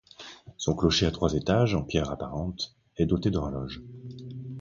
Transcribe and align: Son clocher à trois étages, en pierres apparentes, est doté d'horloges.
Son 0.57 0.73
clocher 0.73 1.05
à 1.05 1.11
trois 1.11 1.35
étages, 1.35 1.75
en 1.75 1.83
pierres 1.83 2.09
apparentes, 2.09 2.75
est 2.97 3.05
doté 3.05 3.29
d'horloges. 3.29 3.83